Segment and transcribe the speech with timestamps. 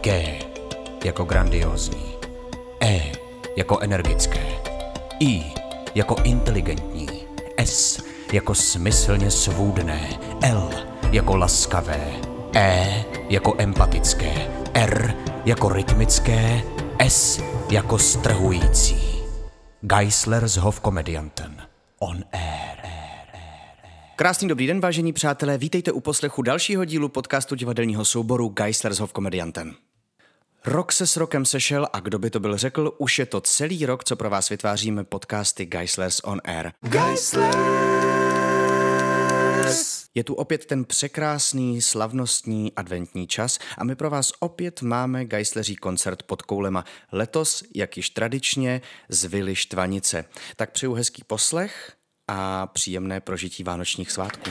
[0.00, 0.38] G
[1.04, 2.14] jako grandiozní,
[2.82, 3.12] E
[3.56, 4.46] jako energické,
[5.20, 5.44] I
[5.94, 7.08] jako inteligentní,
[7.56, 10.70] S jako smyslně svůdné, L
[11.12, 12.12] jako laskavé,
[12.54, 16.62] E jako empatické, R jako rytmické,
[16.98, 19.22] S jako strhující.
[19.80, 21.62] Geisler s Hofkomedianten.
[21.98, 22.78] On air.
[24.16, 28.98] Krásný dobrý den, vážení přátelé, vítejte u poslechu dalšího dílu podcastu divadelního souboru Geisler s
[28.98, 29.74] Hofkomediantem.
[30.68, 33.86] Rok se s rokem sešel a kdo by to byl řekl, už je to celý
[33.86, 36.70] rok, co pro vás vytváříme podcasty Geislers on Air.
[36.80, 37.58] Geislers!
[40.14, 45.76] Je tu opět ten překrásný, slavnostní adventní čas a my pro vás opět máme Geisleří
[45.76, 46.84] koncert pod koulema.
[47.12, 50.24] Letos, jak již tradičně, z Vily Štvanice.
[50.56, 51.92] Tak přeju hezký poslech
[52.28, 54.50] a příjemné prožití vánočních svátků.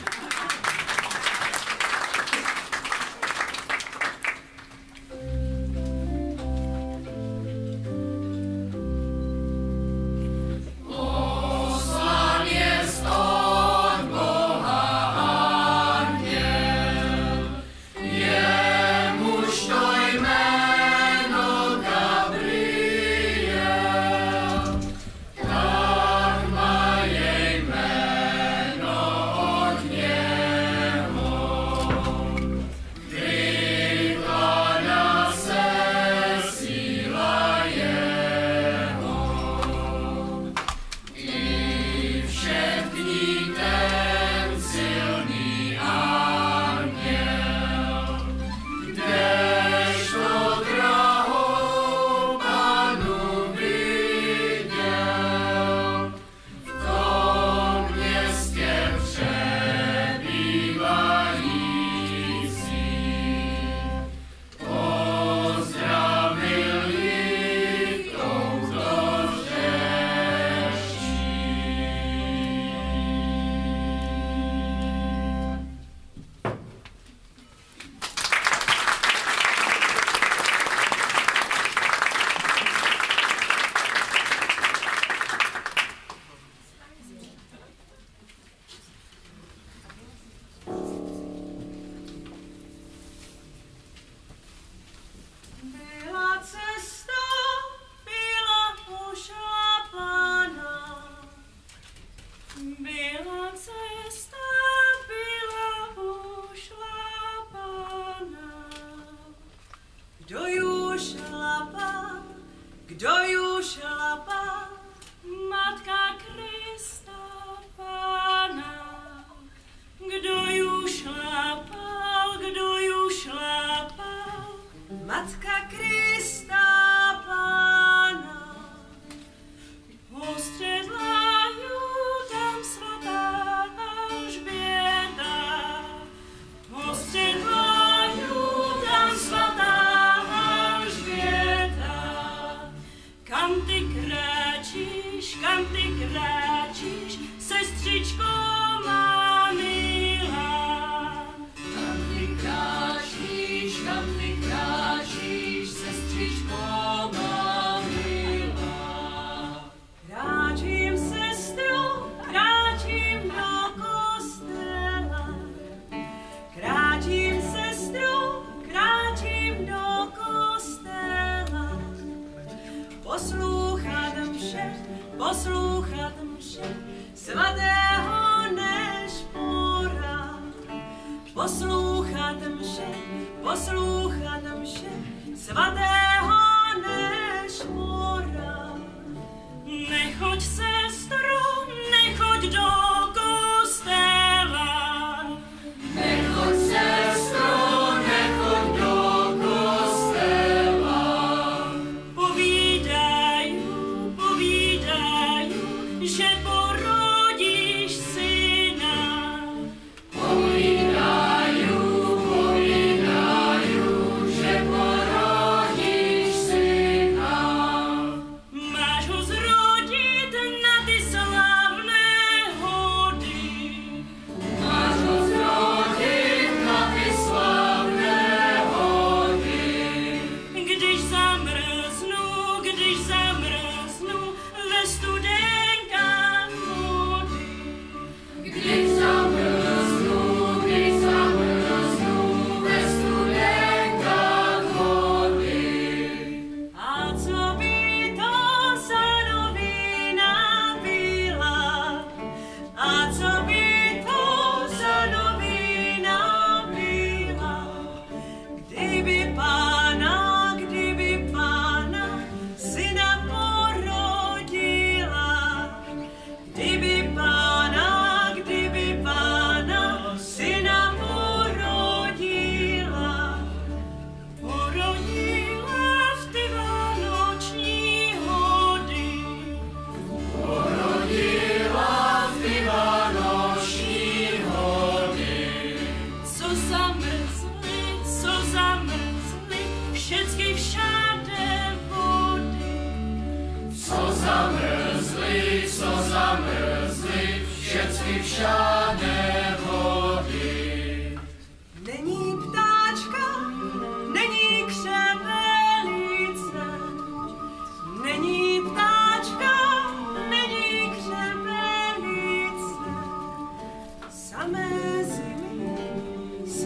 [192.50, 192.87] joy.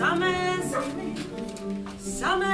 [0.02, 0.76] Summers.
[2.00, 2.51] Summers.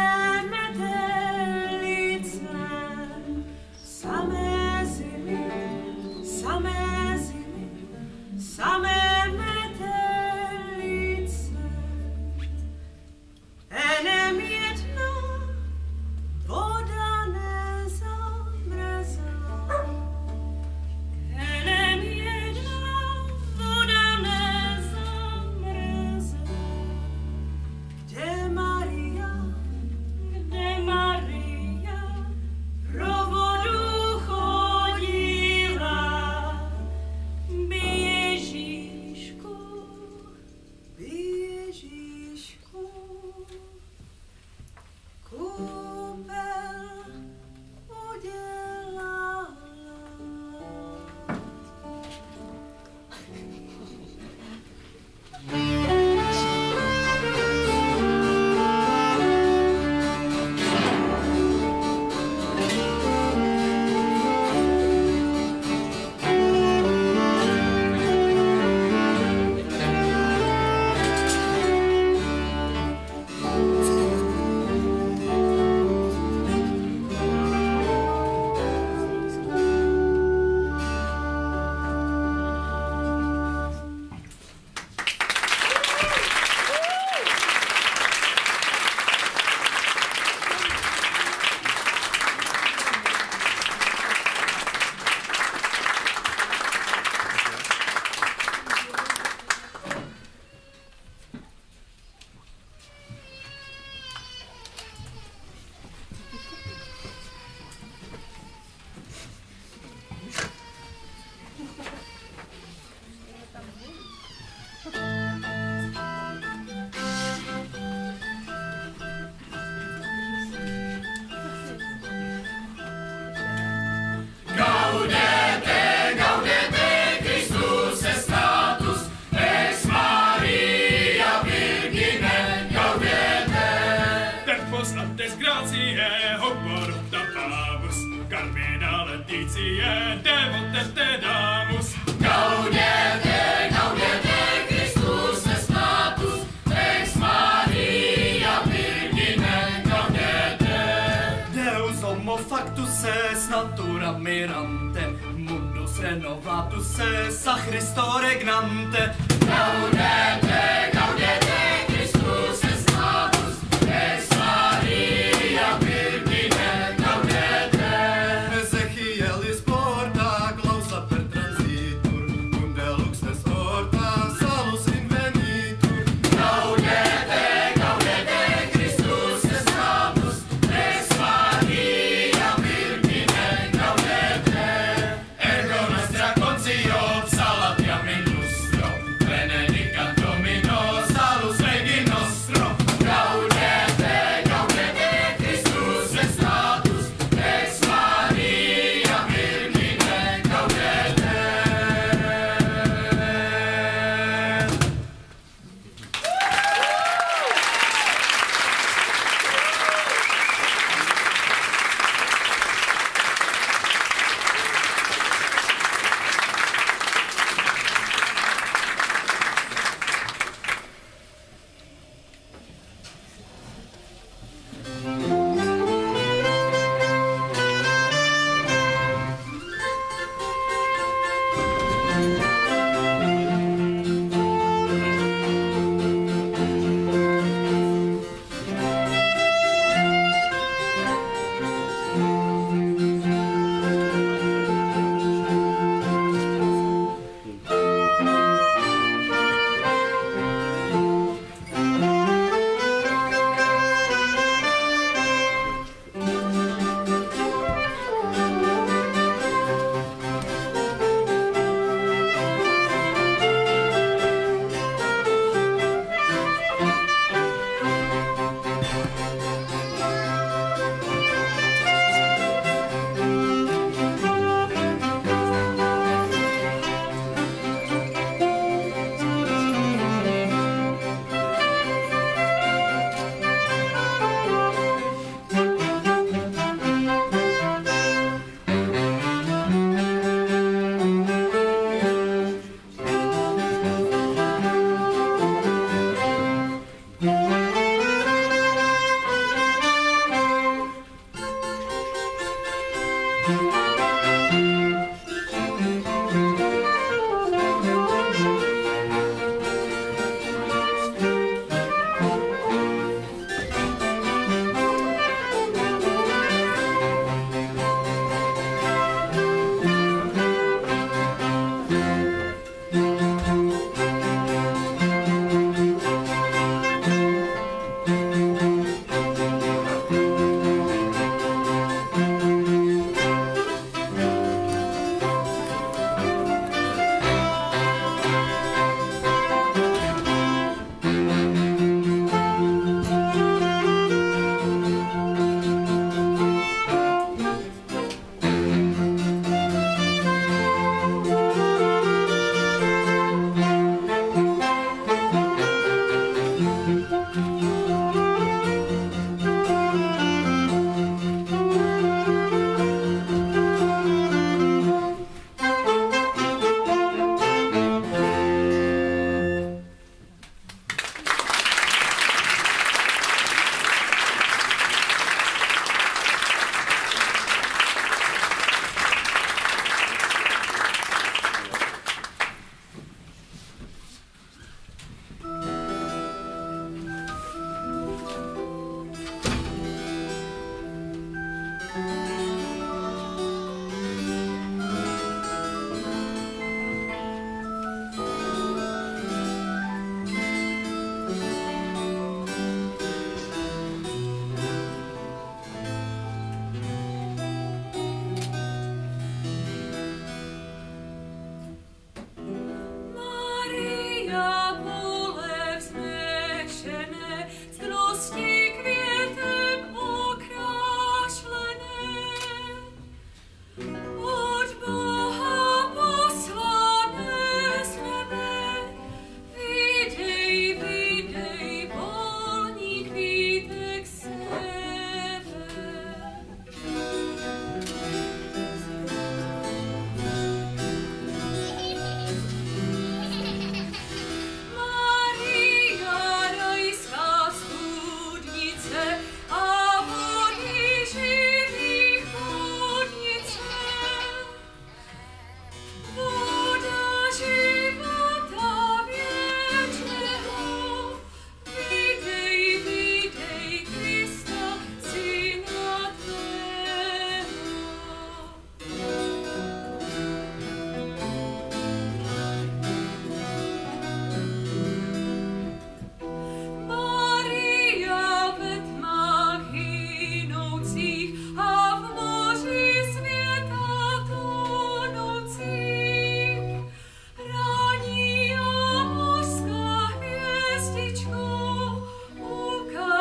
[156.48, 159.14] Vatus Esa Christore gnante,
[159.46, 160.97] laudete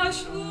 [0.06, 0.45] наш.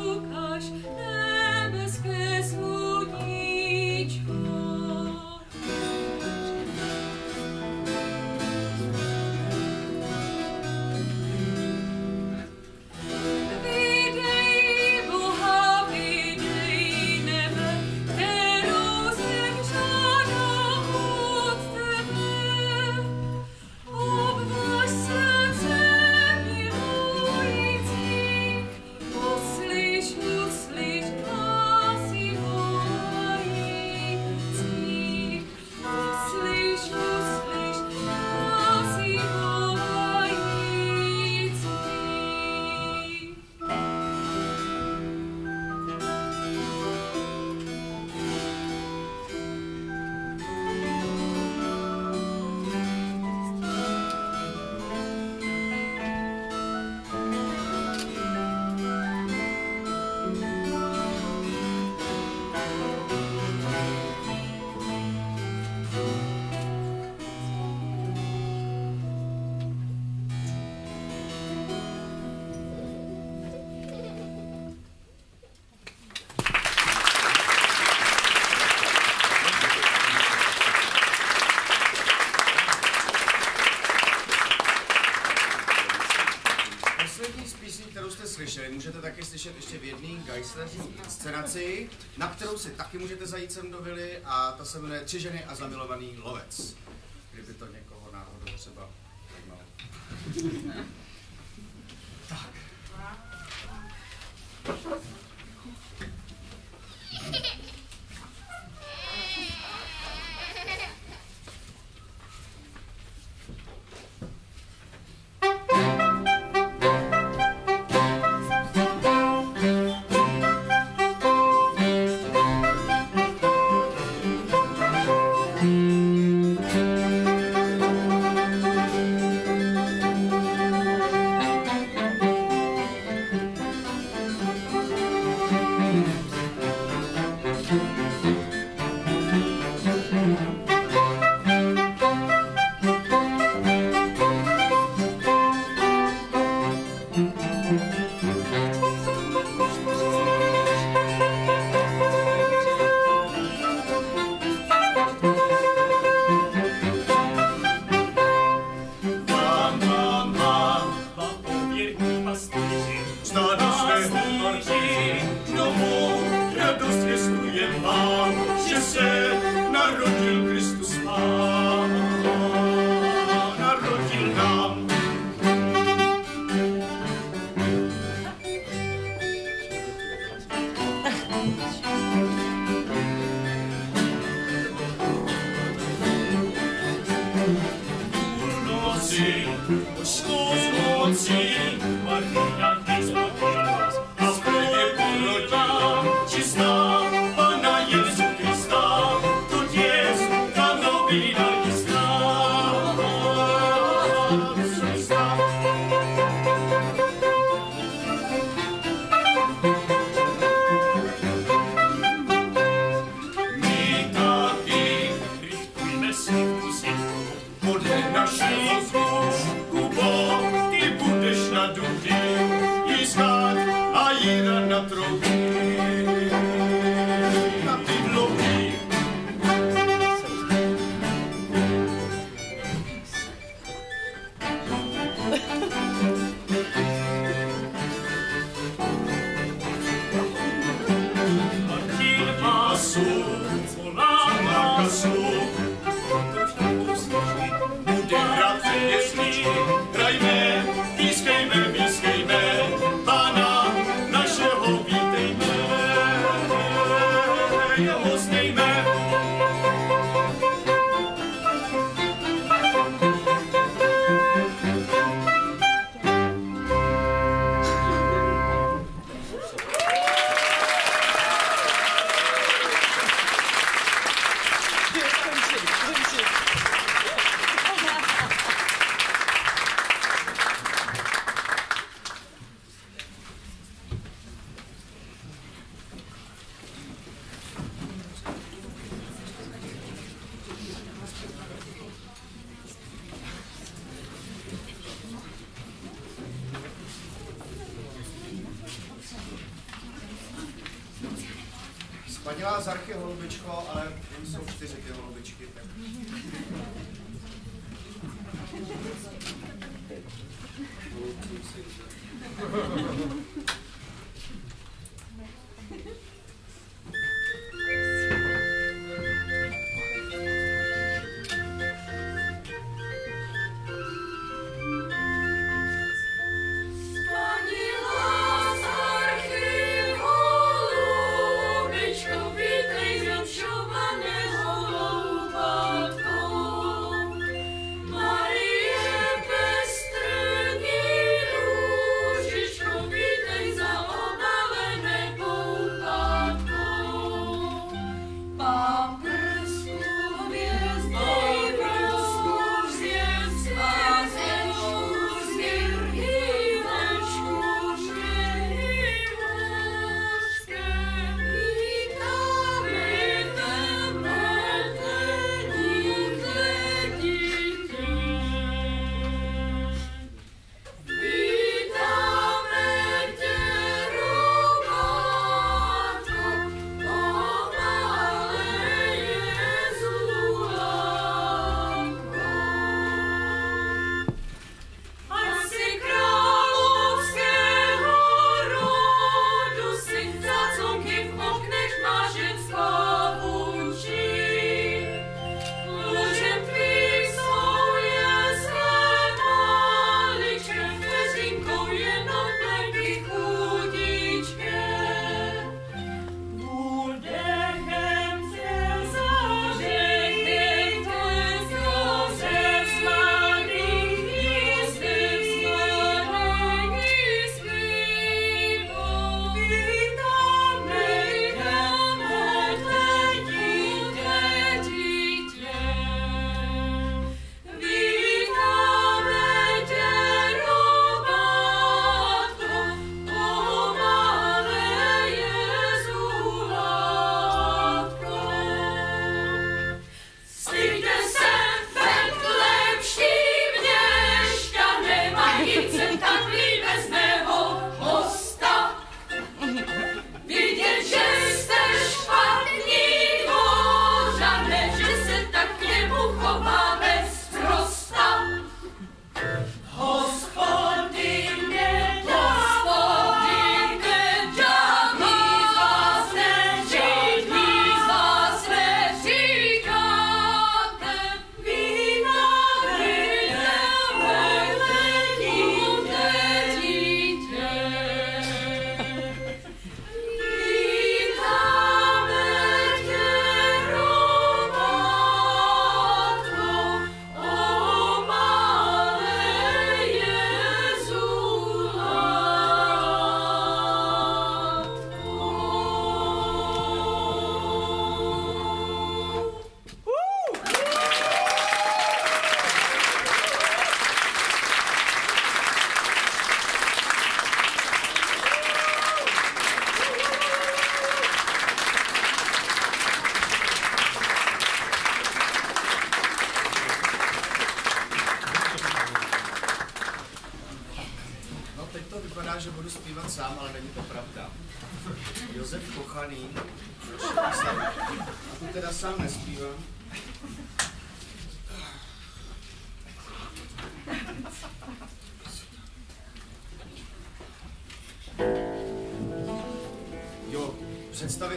[88.76, 93.70] můžete taky slyšet ještě v jedné Geislerový inscenaci, na kterou si taky můžete zajít sem
[93.70, 96.75] do vily a ta se jmenuje Tři ženy a zamilovaný lovec.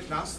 [0.09, 0.38] class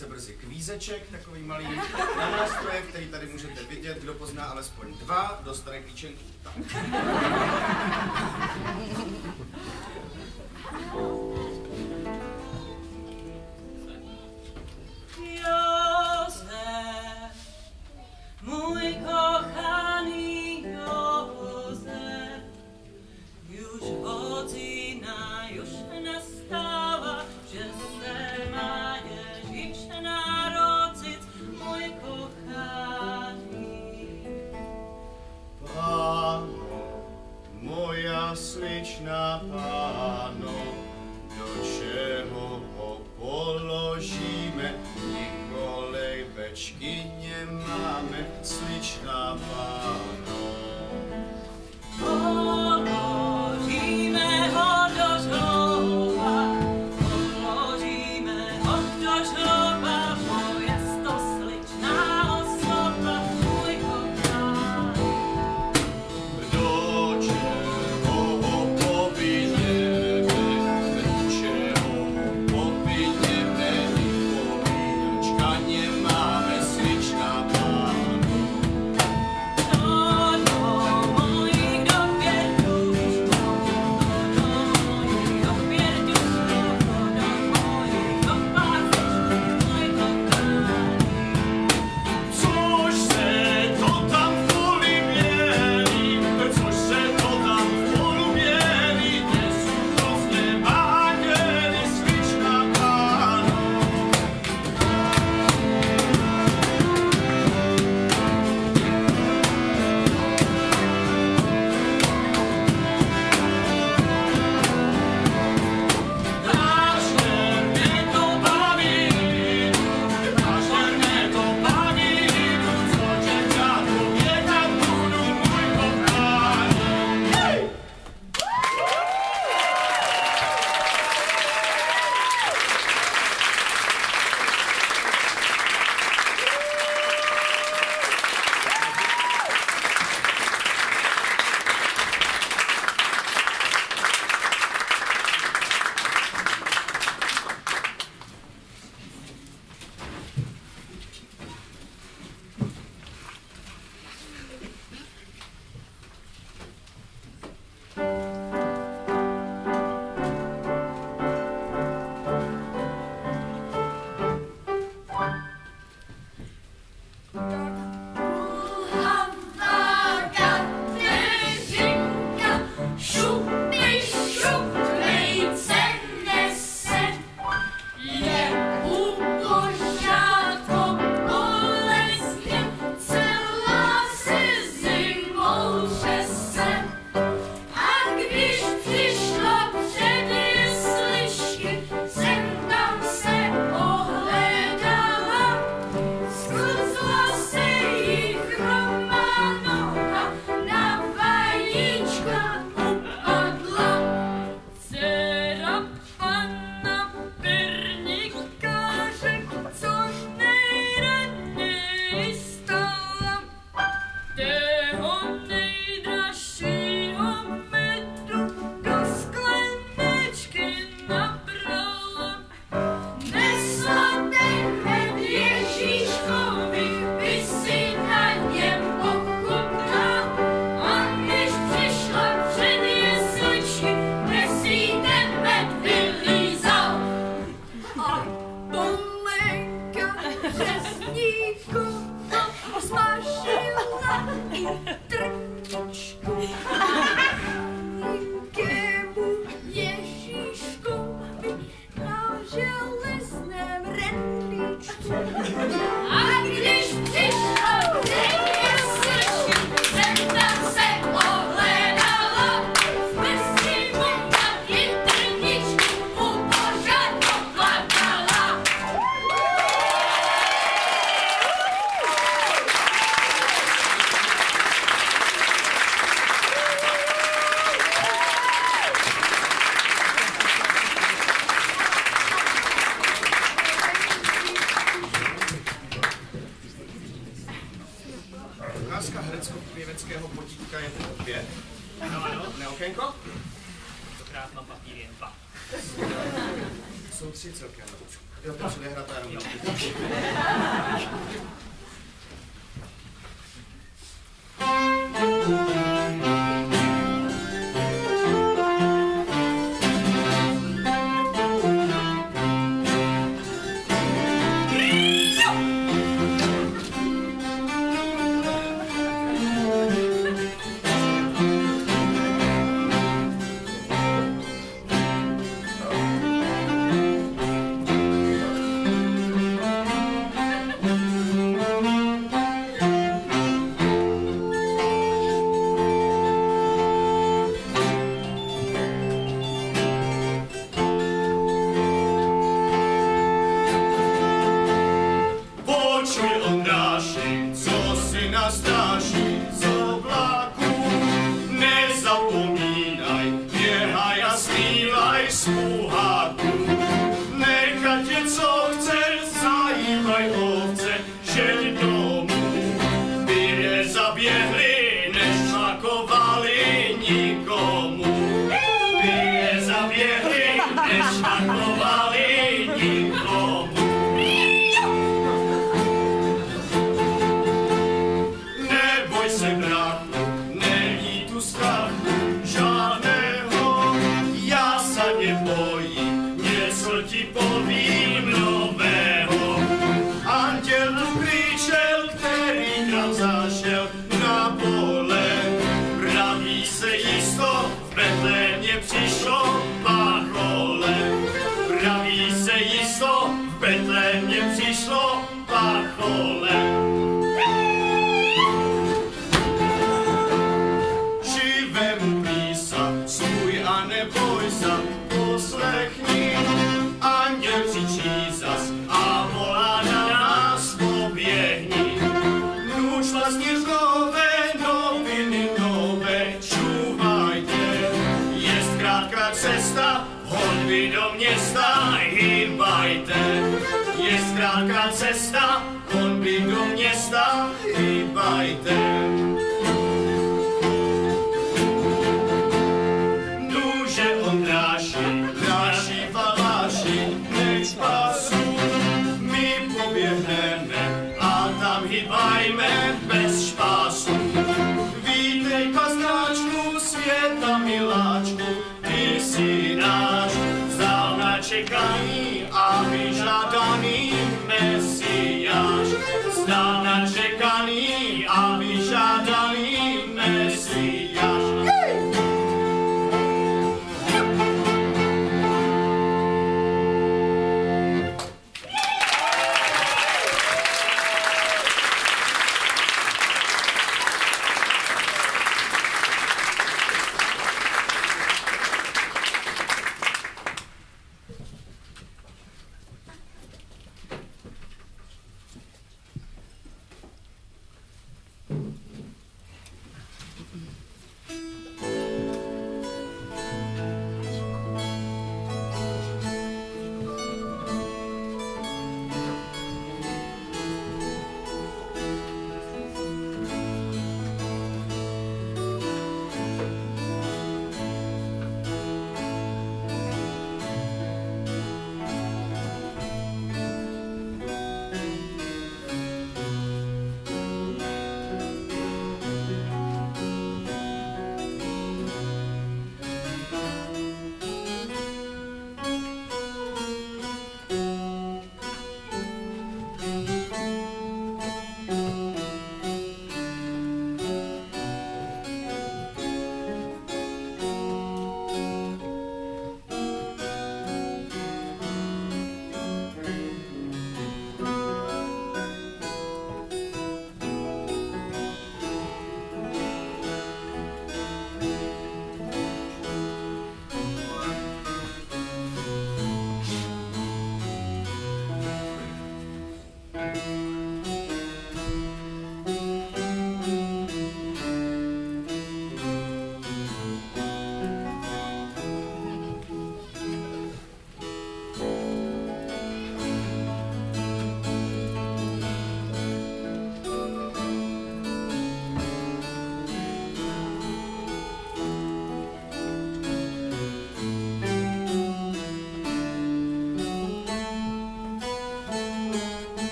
[0.00, 1.64] velice brzy kvízeček, takový malý
[2.16, 3.98] na nástroje, který tady můžete vidět.
[4.02, 6.22] Kdo pozná alespoň dva, dostane klíčenku.
[6.42, 6.54] Tak.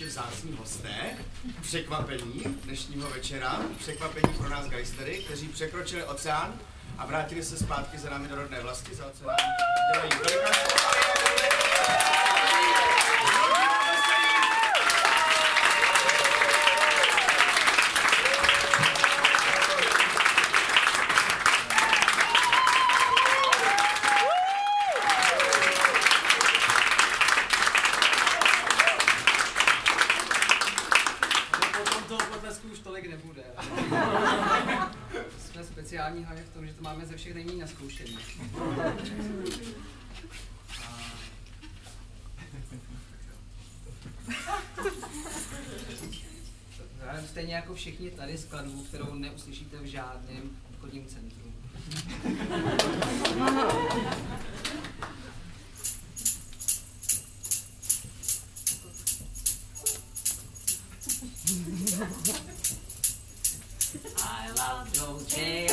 [0.00, 1.16] naše vzácní hosté,
[1.60, 6.54] překvapení dnešního večera, překvapení pro nás geistery, kteří překročili oceán
[6.98, 9.36] a vrátili se zpátky za námi do rodné vlasti, za oceán.
[9.92, 10.99] Dělají veliká
[37.90, 38.18] zkušení.
[47.26, 51.40] Stejně jako všichni tady skladbu, kterou neuslyšíte v žádném obchodním centru.
[64.22, 65.69] I love your.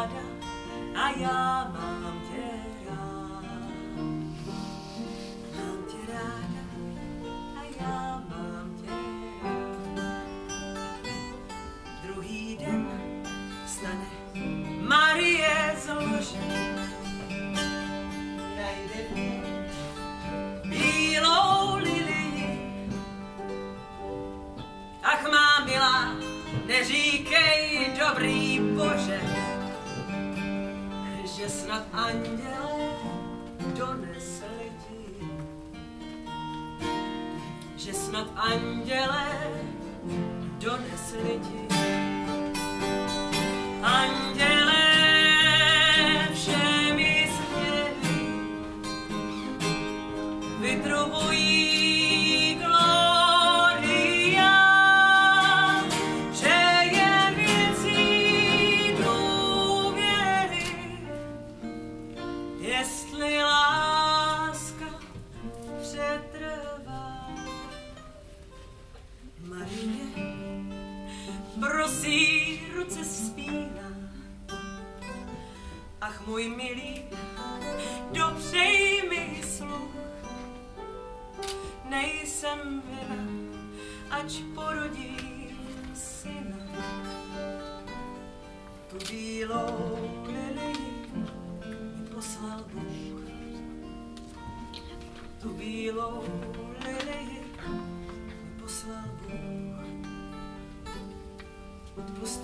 [0.00, 0.22] Ráda
[0.94, 2.46] a já mám tě
[2.88, 3.44] rád.
[5.56, 6.62] Mám tě ráda
[7.56, 8.90] a já mám tě
[9.42, 10.40] rád.
[12.02, 12.86] Druhý den
[13.66, 14.10] stane
[14.80, 15.90] Marie z.
[25.02, 26.14] Ach má milá,
[26.66, 27.19] neříkej
[31.40, 32.92] že snad anděle
[33.78, 35.24] donesli ti.
[37.76, 39.26] Že snad anděle
[40.60, 41.76] donesli ti.
[43.82, 44.59] Anděle
[89.50, 93.22] bílou lilii mi poslal Bůh.
[95.42, 96.24] Tu bílou
[96.84, 99.86] lilii mi poslal Bůh.
[101.98, 102.42] Odpust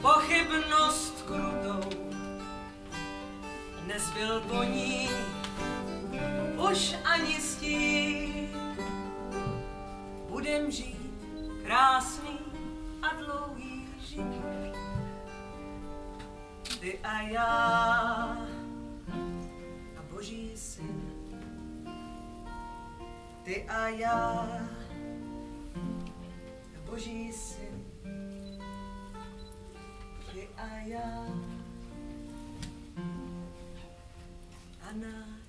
[0.00, 1.90] pochybnost krutou,
[3.86, 5.08] nezbyl po ní
[6.70, 8.48] už ani stín.
[10.28, 10.96] Budem žít
[11.64, 12.38] krásný
[13.02, 14.69] a dlouhý život.
[16.80, 17.46] Ty a já
[19.96, 21.12] a boží syn.
[23.44, 24.16] Ty a já
[26.76, 27.84] a boží syn.
[30.32, 31.26] Ty a já
[34.80, 35.39] a náš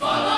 [0.00, 0.31] Father.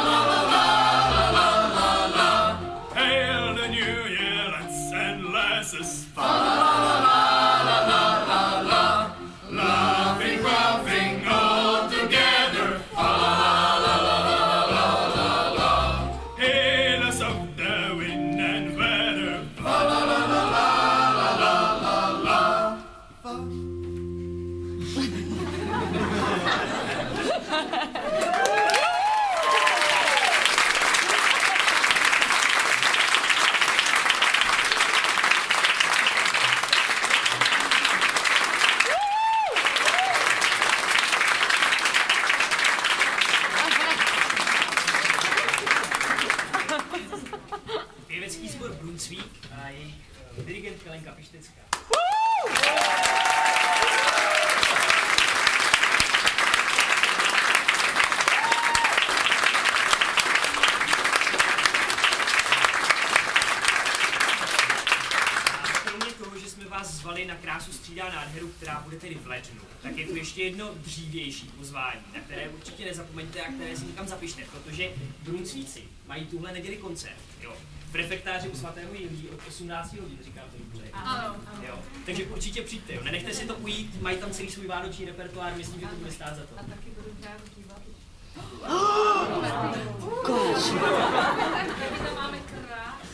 [74.25, 74.91] Zapište, protože
[75.23, 77.53] Brunsvíci mají tuhle neděli koncert, jo.
[77.89, 80.91] V prefektáři u svatého Jilí od 18 hodin, říkám to dobře.
[80.93, 81.37] Ano.
[81.67, 81.79] Jo.
[82.07, 83.01] Takže určitě přijďte, jo.
[83.05, 86.37] Nenechte si to ujít, mají tam celý svůj vánoční repertoár, myslím, že to bude stát
[86.37, 86.55] za to.
[86.55, 87.11] taky budu
[87.57, 87.83] dívat.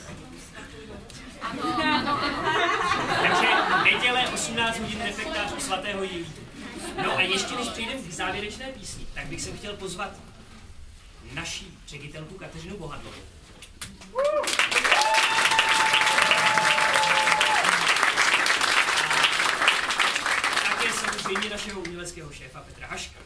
[0.07, 0.93] Taky statuju.
[1.43, 2.21] Ano, ano,
[3.23, 3.49] Takže
[3.85, 6.27] neděle 18 hodin refektář u svatého Jilí.
[7.05, 10.30] No a ještě než přejdeme k závěrečné písni, tak bych se chtěl pozvat
[11.35, 13.23] naší ředitelku Kateřinu Bohadlovou.
[20.69, 23.19] Také samozřejmě našeho uměleckého šéfa Petra Haška.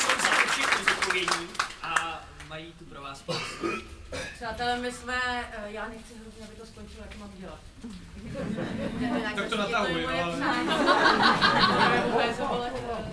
[0.00, 1.61] Jsou za to zodpovědní
[2.52, 3.82] mají tu pro vás prostor.
[4.34, 5.20] Přátelé, my jsme,
[5.52, 7.60] eh, já nechci hrozně, aby to skončilo, jak mám dělat.
[9.36, 10.38] Tak to natahuj, moje ale-.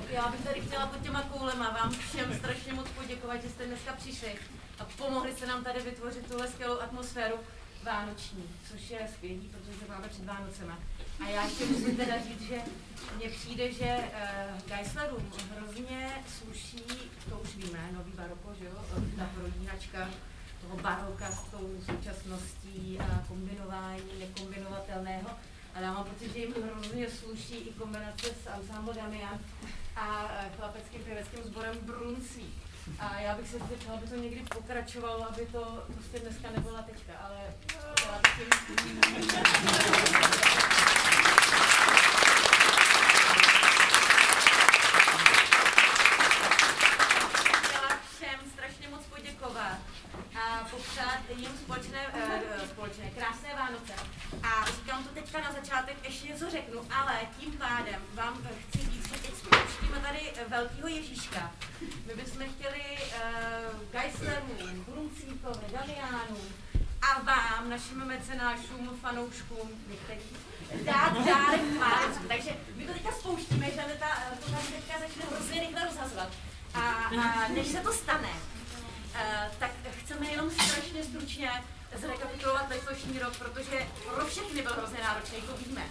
[0.10, 3.94] Já bych tady chtěla pod těma koulema vám všem strašně moc poděkovat, že jste dneska
[3.94, 4.36] přišli
[4.80, 7.36] a pomohli jste nám tady vytvořit tuhle skvělou atmosféru
[7.84, 10.80] vánoční, což je skvělý, protože máme před Vánocema.
[11.20, 12.62] A já ještě musím teda říct, že
[13.16, 16.10] mně přijde, že uh, Geislerům hrozně
[16.40, 16.84] sluší,
[17.30, 18.72] to už víme, nový baroko, že jo,
[19.18, 20.10] ta prolínačka
[20.62, 25.30] toho baroka s tou současností a kombinování nekombinovatelného.
[25.76, 29.40] Ale já mám pocit, že jim hrozně sluší i kombinace s Ensemble Damian
[29.96, 32.69] a eh, chlapeckým pěveckým sborem Brunsvík.
[33.00, 37.14] A já bych se chtěla, aby to někdy pokračovalo, aby to prostě dneska nebyla tečka,
[37.26, 37.36] ale
[38.06, 38.40] já bych
[38.86, 39.00] jim-
[46.60, 49.78] chtěla všem strašně moc poděkovat
[50.40, 53.94] a popřát jim společné, uh, společné, krásné Vánoce.
[54.44, 58.78] A říkám to teďka na začátek, ještě něco řeknu, ale tím pádem vám eh, chci
[58.78, 61.52] říct, že teď spouštíme tady eh, velkýho Ježíška.
[61.82, 66.54] My bychom chtěli uh, Geislerům, Bruncíkovi, Damiánům
[67.02, 70.38] a vám, našim mecenášům, fanouškům, některým,
[70.86, 72.28] dát dárek k Vánocům.
[72.28, 74.08] Takže my to teďka spouštíme, že ta,
[74.46, 76.30] to tady teďka začne hrozně rychle rozhazovat.
[76.74, 78.30] A, a než se to stane,
[79.60, 79.72] tak
[80.04, 81.52] chceme jenom strašně stručně
[81.96, 85.86] zrekapitulovat letošní rok, protože pro všechny byl hrozně náročný, to víme.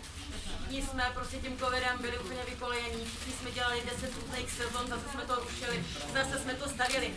[0.61, 5.09] Všichni jsme prostě tím covidem byli úplně vykolejení, všichni jsme dělali 10 různých sezon, zase
[5.13, 7.15] jsme to rušili, zase jsme to stavěli.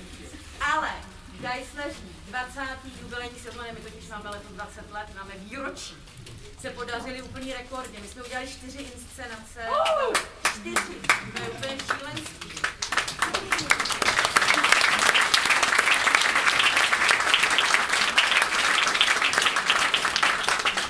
[0.73, 0.89] Ale
[1.39, 2.61] Geisleří, 20.
[3.01, 5.95] jubilejní sezóny, my totiž máme letos 20 let, máme výročí,
[6.61, 7.99] se podařily úplně rekordně.
[7.99, 9.67] My jsme udělali čtyři inscenace.
[10.53, 10.99] Čtyři.
[11.35, 12.51] To je úplně šílenství.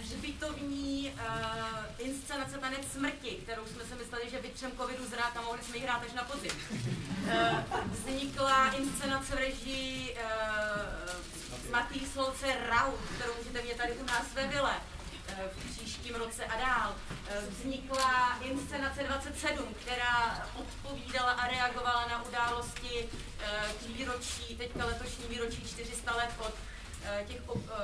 [0.00, 5.64] hřbitovní uh, inscenace Tanec smrti, kterou jsme si mysleli, že vytřem covidu zrát a mohli
[5.64, 6.52] jsme ji hrát až na podzim.
[6.70, 10.16] Uh, vznikla inscenace v režii
[11.72, 14.74] Matý Slouce Raut, kterou můžete mě tady u nás ve vile
[15.28, 16.96] eh, v příštím roce a dál.
[17.28, 23.08] Eh, Vznikla inscenace 27, která odpovídala a reagovala na události
[23.40, 26.54] eh, k výročí, teďka letošní výročí 400 let od
[27.04, 27.80] eh, těch eh,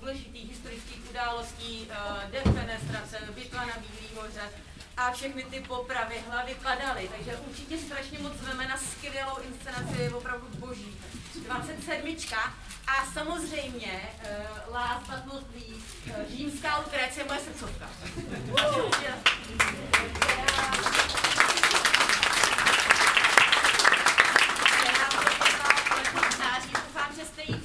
[0.00, 4.50] důležitých historických událostí, eh, defenestrace, bitva na Bílý hoře
[4.96, 7.10] a všechny ty popravy hlavy padaly.
[7.16, 10.96] Takže určitě strašně moc zveme na skvělou inscenaci, opravdu boží.
[11.46, 12.16] 27.
[12.86, 14.10] A samozřejmě,
[14.68, 17.90] uh, last but not least, uh, římská Lukrecie, moje srdcovka.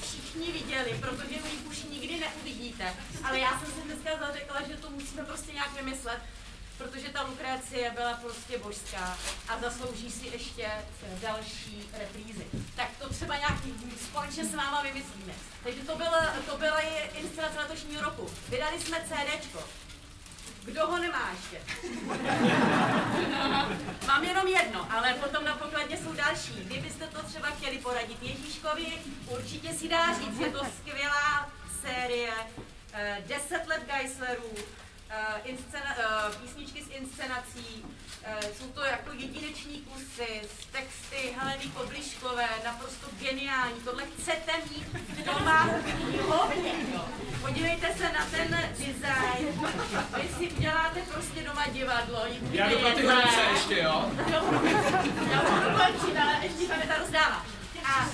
[0.00, 2.94] všichni viděli, protože ji už nikdy neuvidíte.
[3.24, 6.18] Ale já jsem si dneska zařekla, že to musíme prostě nějak vymyslet,
[6.82, 9.18] protože ta Lukrécie byla prostě božská
[9.48, 10.70] a zaslouží si ještě
[11.22, 12.46] další reprízy.
[12.76, 13.54] Tak to třeba nějak
[14.08, 15.32] společně s váma vymyslíme.
[15.64, 18.30] Takže to byla, to byla je inscenace letošního roku.
[18.48, 19.64] Vydali jsme CDčko.
[20.64, 21.60] Kdo ho nemá ještě?
[24.06, 26.52] Mám jenom jedno, ale potom na pokladně jsou další.
[26.52, 28.86] Kdybyste to třeba chtěli poradit Ježíškovi,
[29.28, 32.32] určitě si dá říct, je to skvělá série,
[32.92, 34.54] eh, 10 let Geislerů,
[35.44, 37.84] inscena, eh, písničky s inscenací,
[38.24, 43.80] eh, jsou to jako jedineční kusy s texty Heleny Kobliškové, naprosto geniální.
[43.84, 44.86] Tohle chcete mít
[45.26, 45.68] doma
[46.26, 46.72] hodně.
[47.40, 49.70] Podívejte se na ten design.
[50.22, 52.20] Vy si uděláte prostě doma divadlo.
[52.50, 54.10] Já jdu pro ty hranice ještě, jo?
[54.26, 54.42] Jo,
[55.32, 57.46] Já budu končit, ale ještě tam je ta rozdává.
[57.84, 58.08] A,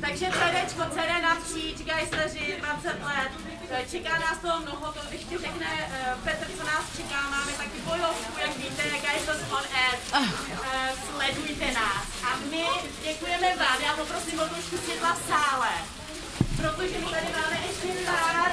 [0.00, 3.30] takže CDčko, CD napříč, Geisleři, 20 let,
[3.70, 7.78] Eh, čeká nás toho mnoho, to ještě řekne eh, Petr, co nás čeká, máme taky
[7.84, 12.02] bojovku, jak víte, Geisles on Air, Eh, sledujte nás.
[12.22, 12.64] A my
[13.02, 15.70] děkujeme vám, já poprosím o trošku světla v sále,
[16.56, 18.52] protože my tady máme ještě pár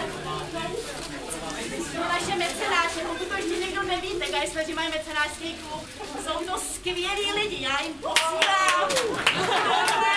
[1.94, 5.88] jsou naše mecenáše, pokud to ještě někdo nevíte, Geisleři mají mecenášský klub,
[6.24, 8.90] jsou to skvělí lidi, já jim posílám.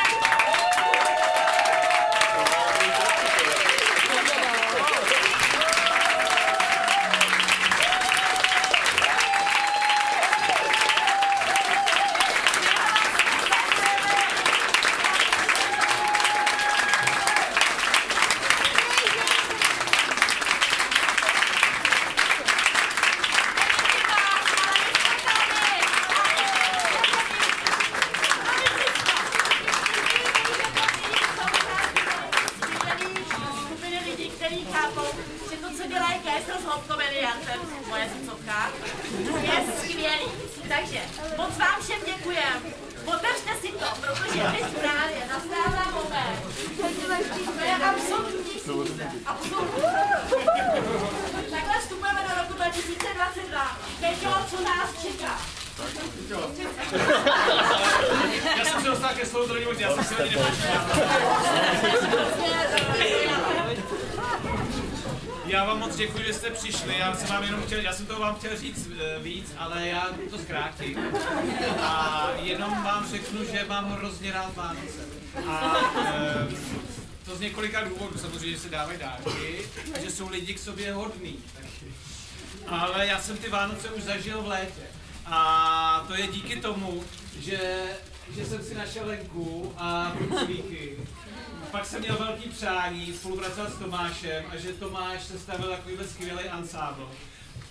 [93.19, 97.11] přání spolupracovat s Tomášem a že Tomáš sestavil takovýhle skvělý ansábl.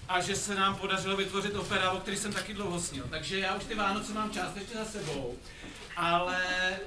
[0.10, 3.06] A že se nám podařilo vytvořit opera, o který jsem taky dlouho snil.
[3.10, 5.38] Takže já už ty Vánoce mám částečně za sebou.
[5.96, 6.40] Ale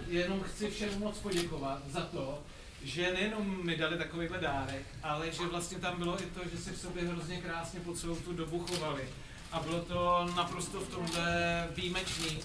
[0.08, 2.38] jenom chci všem moc poděkovat za to,
[2.82, 6.70] že nejenom mi dali takovýhle dárek, ale že vlastně tam bylo i to, že si
[6.70, 9.08] v sobě hrozně krásně po celou tu dobu chovali.
[9.52, 12.38] A bylo to naprosto v tomhle výjimečný,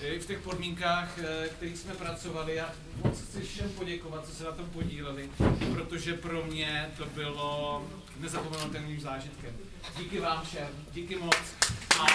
[0.00, 2.54] i v těch podmínkách, eh, kterých jsme pracovali.
[2.54, 2.72] Já
[3.04, 5.30] moc chci všem poděkovat, co se na tom podíleli,
[5.72, 7.84] protože pro mě to bylo
[8.20, 9.56] nezapomenutelným zážitkem.
[9.98, 11.36] Díky vám všem, díky moc.
[12.00, 12.06] A...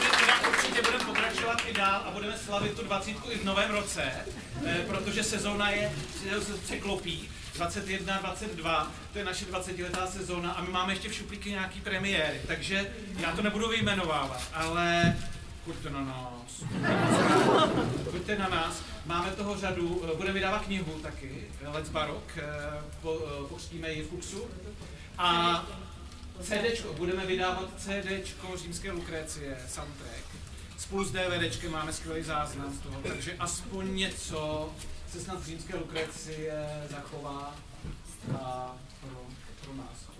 [0.00, 3.70] My teda určitě budeme pokračovat i dál a budeme slavit tu 20 i v novém
[3.70, 4.02] roce,
[4.66, 5.92] eh, protože sezóna je,
[6.42, 7.28] se překlopí.
[7.54, 12.40] 21, 22, to je naše 20-letá sezóna a my máme ještě v šuplíky nějaký premiéry,
[12.46, 15.16] takže já to nebudu vyjmenovávat, ale
[15.64, 16.64] pojďte na nás.
[18.10, 18.82] Pojďte na nás.
[19.06, 22.42] Máme toho řadu, eh, budeme vydávat knihu taky, eh, Let's Barok, eh,
[23.02, 23.18] po,
[23.84, 24.48] eh, ji v Fuxu.
[25.18, 25.62] A
[26.42, 30.29] CDčko, budeme vydávat CDčko Římské Lukrécie, soundtrack
[30.90, 34.70] spolu s DVDčkem máme skvělý záznam z toho, takže aspoň něco
[35.12, 37.54] se snad z římské Lukrecie zachová
[38.40, 39.20] a pro,
[39.64, 40.10] pro nás.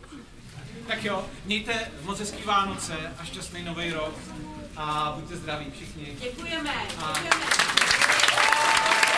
[0.88, 4.14] Tak jo, mějte moc hezký Vánoce a šťastný nový rok
[4.76, 6.16] a buďte zdraví všichni.
[6.20, 6.74] Děkujeme.
[6.98, 7.12] A...
[7.22, 9.09] děkujeme.